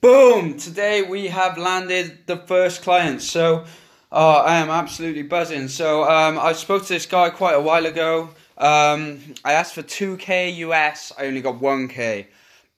[0.00, 0.56] Boom!
[0.56, 3.20] Today we have landed the first client.
[3.20, 3.66] So
[4.10, 5.68] uh, I am absolutely buzzing.
[5.68, 8.30] So um, I spoke to this guy quite a while ago.
[8.56, 11.12] Um, I asked for 2k US.
[11.18, 12.28] I only got 1k.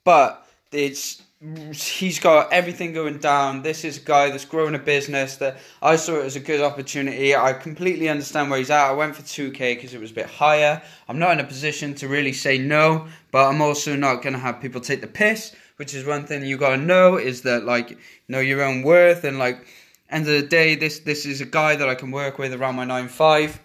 [0.03, 1.23] But it's
[1.73, 3.63] he's got everything going down.
[3.63, 6.61] This is a guy that's growing a business that I saw it as a good
[6.61, 7.37] opportunity.
[7.37, 8.89] I completely understand where he's at.
[8.89, 10.83] I went for 2k because it was a bit higher.
[11.09, 14.41] I'm not in a position to really say no, but I'm also not going to
[14.41, 17.99] have people take the piss which is one thing you gotta know is that like
[18.29, 19.67] know your own worth and like
[20.09, 22.77] end of the day this this is a guy that I can work with around
[22.77, 23.61] my nine five.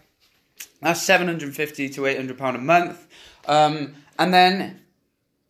[0.82, 3.06] That's seven hundred and fifty to eight hundred pound a month.
[3.48, 4.82] Um, and then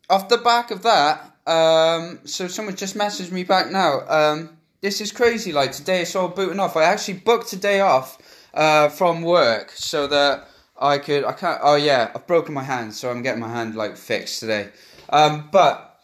[0.10, 4.02] off the back of that, um, so someone just messaged me back now.
[4.06, 5.54] Um, this is crazy.
[5.54, 6.76] Like today, it's all booting off.
[6.76, 8.18] I actually booked a day off
[8.54, 11.24] uh, from work so that I could.
[11.24, 11.62] I can't.
[11.64, 14.68] Oh yeah, I've broken my hand, so I'm getting my hand like fixed today.
[15.10, 15.97] Um, but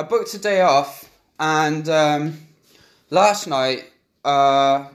[0.00, 2.38] I booked a day off, and um,
[3.10, 3.84] last night
[4.24, 4.88] uh,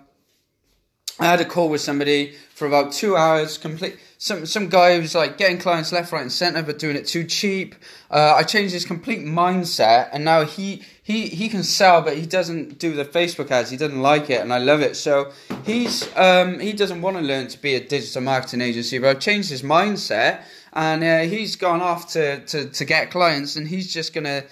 [1.19, 3.59] I had a call with somebody for about two hours.
[3.59, 7.05] Complete some some guy who's like getting clients left, right, and center, but doing it
[7.05, 7.75] too cheap.
[8.09, 12.25] Uh, I changed his complete mindset, and now he he he can sell, but he
[12.25, 13.69] doesn't do the Facebook ads.
[13.69, 14.95] He doesn't like it, and I love it.
[14.95, 15.31] So
[15.65, 19.19] he's um, he doesn't want to learn to be a digital marketing agency, but I've
[19.19, 20.41] changed his mindset,
[20.73, 24.45] and uh, he's gone off to, to to get clients, and he's just gonna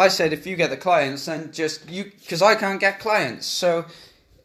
[0.00, 3.46] I said, if you get the clients, then just you, because I can't get clients.
[3.46, 3.84] So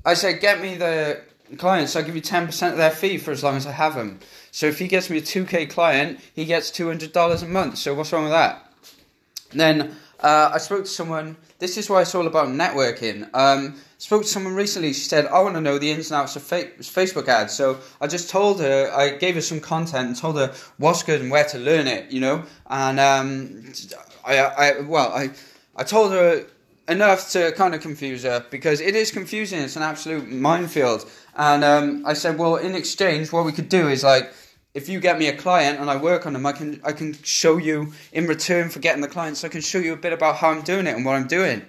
[0.03, 1.21] I said, get me the
[1.57, 1.95] clients.
[1.95, 4.19] I'll give you 10% of their fee for as long as I have them.
[4.51, 7.77] So if he gets me a 2K client, he gets $200 a month.
[7.77, 8.69] So what's wrong with that?
[9.51, 11.37] And then uh, I spoke to someone.
[11.59, 13.29] This is why it's all about networking.
[13.33, 14.93] Um, spoke to someone recently.
[14.93, 17.79] She said, "I want to know the ins and outs of fa- Facebook ads." So
[17.99, 18.91] I just told her.
[18.93, 22.11] I gave her some content and told her what's good and where to learn it.
[22.11, 23.73] You know, and um,
[24.23, 25.31] I, I, well, I,
[25.75, 26.45] I told her
[26.87, 29.59] enough to kind of confuse her because it is confusing.
[29.59, 31.09] It's an absolute minefield.
[31.35, 34.31] And um, I said, well, in exchange, what we could do is like,
[34.75, 37.13] if you get me a client and I work on them, I can I can
[37.23, 39.43] show you in return for getting the clients.
[39.43, 41.63] I can show you a bit about how I'm doing it and what I'm doing.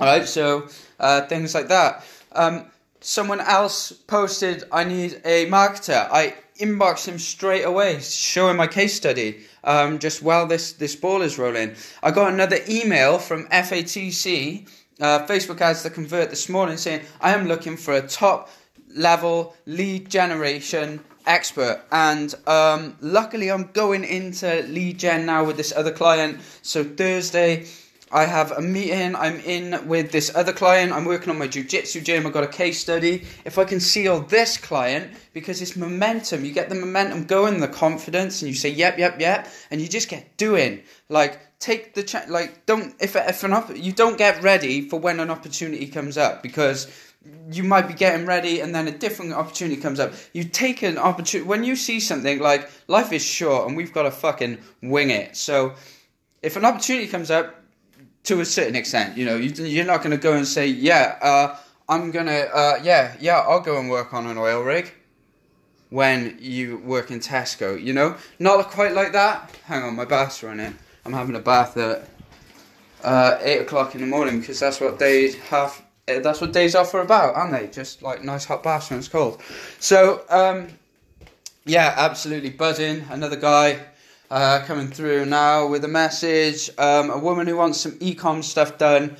[0.00, 0.68] All right, so
[1.00, 2.04] uh, things like that.
[2.30, 2.66] Um,
[3.00, 6.08] someone else posted, I need a marketer.
[6.08, 9.40] I inbox him straight away, showing my case study.
[9.64, 14.68] Um, just while this this ball is rolling, I got another email from FATC,
[15.00, 18.50] uh, Facebook ads to convert this morning, saying I am looking for a top
[18.94, 21.82] level lead generation expert.
[21.90, 26.40] And um, luckily, I'm going into lead gen now with this other client.
[26.62, 27.66] So Thursday.
[28.10, 29.14] I have a meeting.
[29.14, 30.92] I'm in with this other client.
[30.92, 32.26] I'm working on my jujitsu gym.
[32.26, 33.24] I've got a case study.
[33.44, 37.68] If I can seal this client, because it's momentum, you get the momentum going, the
[37.68, 40.82] confidence, and you say, yep, yep, yep, and you just get doing.
[41.08, 42.30] Like, take the chance.
[42.30, 46.16] Like, don't, if, if an op- you don't get ready for when an opportunity comes
[46.16, 46.86] up, because
[47.50, 50.14] you might be getting ready and then a different opportunity comes up.
[50.32, 54.04] You take an opportunity, when you see something, like, life is short and we've got
[54.04, 55.36] to fucking wing it.
[55.36, 55.74] So,
[56.42, 57.56] if an opportunity comes up,
[58.28, 59.16] to a certain extent.
[59.16, 61.56] You know, you, are not going to go and say, yeah, uh,
[61.88, 64.92] I'm going to, uh, yeah, yeah, I'll go and work on an oil rig
[65.88, 68.16] when you work in Tesco, you know?
[68.38, 69.56] Not quite like that.
[69.64, 70.76] Hang on, my bath's running.
[71.06, 72.06] I'm having a bath at
[73.02, 75.82] uh, 8 o'clock in the morning because that's what days have.
[76.06, 77.66] That's what days off are about, aren't they?
[77.68, 79.42] Just like nice hot baths when it's cold.
[79.78, 80.68] So, um,
[81.64, 83.04] yeah, absolutely buzzing.
[83.10, 83.80] Another guy
[84.30, 86.70] uh, coming through now with a message.
[86.78, 89.16] Um, a woman who wants some ecom stuff done.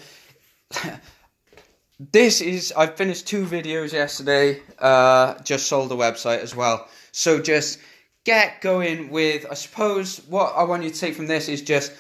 [2.13, 4.61] this is I finished two videos yesterday.
[4.79, 6.89] Uh, just sold a website as well.
[7.13, 7.79] So just
[8.25, 9.47] get going with.
[9.51, 11.93] I suppose what I want you to take from this is just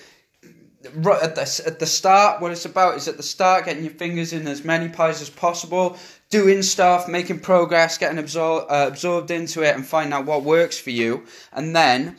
[0.94, 2.40] right at the at the start.
[2.40, 5.30] What it's about is at the start, getting your fingers in as many pies as
[5.30, 5.96] possible,
[6.30, 10.78] doing stuff, making progress, getting absor- uh, absorbed into it, and find out what works
[10.78, 12.16] for you, and then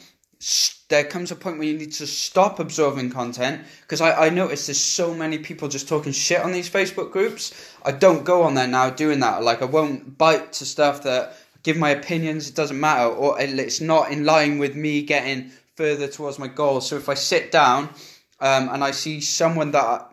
[0.89, 4.65] there comes a point where you need to stop absorbing content because I, I notice
[4.65, 7.53] there's so many people just talking shit on these Facebook groups.
[7.85, 9.43] I don't go on there now doing that.
[9.43, 12.49] Like I won't bite to stuff that give my opinions.
[12.49, 16.89] It doesn't matter, or it's not in line with me getting further towards my goals.
[16.89, 17.89] So if I sit down
[18.39, 20.11] um, and I see someone that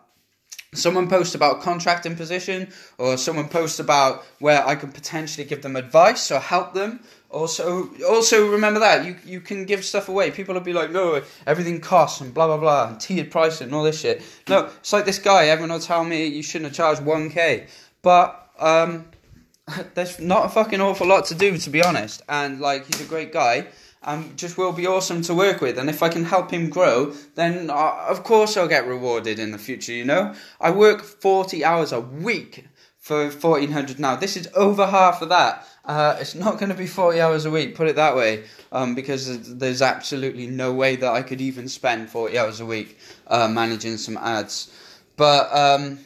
[0.76, 5.76] someone posts about contracting position or someone posts about where I can potentially give them
[5.76, 7.00] advice or help them
[7.36, 10.30] also, also remember that you you can give stuff away.
[10.30, 13.74] People will be like, no, everything costs and blah blah blah, and tiered pricing and
[13.74, 14.22] all this shit.
[14.48, 15.46] No, it's like this guy.
[15.46, 17.66] Everyone will tell me you shouldn't have charged one k,
[18.02, 19.06] but um,
[19.94, 22.22] there's not a fucking awful lot to do to be honest.
[22.28, 23.66] And like, he's a great guy,
[24.06, 25.78] and just will be awesome to work with.
[25.78, 29.50] And if I can help him grow, then uh, of course I'll get rewarded in
[29.50, 29.92] the future.
[29.92, 32.66] You know, I work forty hours a week
[32.98, 34.16] for fourteen hundred now.
[34.16, 35.66] This is over half of that.
[35.84, 37.74] Uh, it's not going to be forty hours a week.
[37.74, 42.10] Put it that way, um, because there's absolutely no way that I could even spend
[42.10, 44.72] forty hours a week uh, managing some ads.
[45.16, 45.98] But um,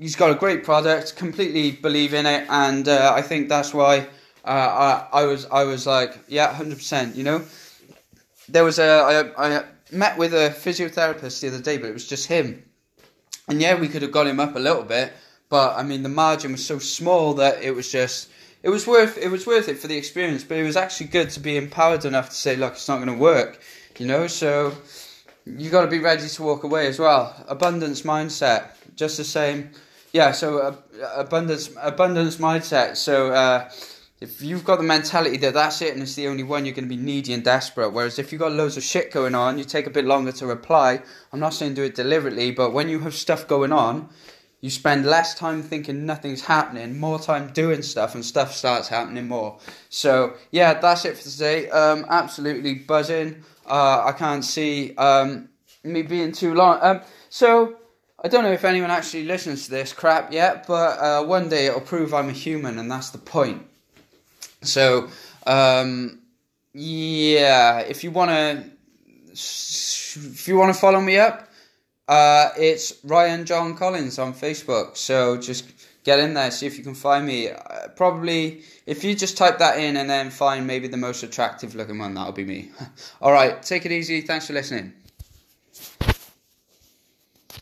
[0.00, 1.16] he's got a great product.
[1.16, 4.08] Completely believe in it, and uh, I think that's why
[4.46, 7.16] uh, I, I was I was like, yeah, hundred percent.
[7.16, 7.44] You know,
[8.48, 12.06] there was a I, I met with a physiotherapist the other day, but it was
[12.06, 12.64] just him,
[13.48, 15.12] and yeah, we could have got him up a little bit,
[15.48, 18.28] but I mean the margin was so small that it was just
[18.62, 20.44] it was worth it was worth it for the experience.
[20.44, 23.08] But it was actually good to be empowered enough to say, look, it's not going
[23.08, 23.60] to work.
[23.98, 24.74] You know, so
[25.44, 27.34] you got to be ready to walk away as well.
[27.48, 29.70] Abundance mindset, just the same.
[30.12, 30.76] Yeah, so uh,
[31.16, 32.96] abundance abundance mindset.
[32.96, 33.32] So.
[33.32, 33.70] Uh,
[34.20, 36.88] if you've got the mentality that that's it and it's the only one, you're going
[36.88, 37.90] to be needy and desperate.
[37.90, 40.46] Whereas if you've got loads of shit going on, you take a bit longer to
[40.46, 41.02] reply.
[41.32, 44.08] I'm not saying do it deliberately, but when you have stuff going on,
[44.62, 49.28] you spend less time thinking nothing's happening, more time doing stuff, and stuff starts happening
[49.28, 49.58] more.
[49.90, 51.68] So, yeah, that's it for today.
[51.68, 53.44] Um, absolutely buzzing.
[53.66, 55.50] Uh, I can't see um,
[55.84, 56.78] me being too long.
[56.80, 57.76] Um, so,
[58.24, 61.66] I don't know if anyone actually listens to this crap yet, but uh, one day
[61.66, 63.66] it'll prove I'm a human, and that's the point.
[64.66, 65.08] So,
[65.46, 66.20] um,
[66.72, 68.64] yeah, if you want to,
[69.32, 71.48] if you want to follow me up,
[72.08, 74.96] uh, it's Ryan John Collins on Facebook.
[74.96, 75.64] So just
[76.04, 77.50] get in there, see if you can find me.
[77.50, 81.74] Uh, probably, if you just type that in and then find maybe the most attractive
[81.74, 82.70] looking one, that'll be me.
[83.20, 84.20] All right, take it easy.
[84.20, 84.92] Thanks for listening.